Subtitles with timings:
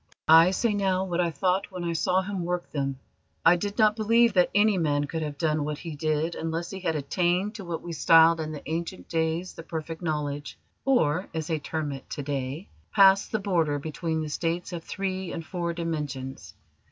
[0.27, 2.97] "I say now what I thought when I saw him work them.
[3.45, 6.79] I did not believe that any man could have done what he did unless he
[6.79, 11.45] had attained to what we styled in the ancient days the Perfect Knowledge, or, as
[11.45, 15.71] they term it to day, passed the border between the states of three and four
[15.71, 16.55] dimensions.